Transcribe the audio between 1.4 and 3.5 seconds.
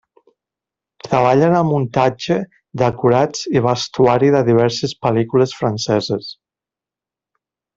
en el muntatge, decorats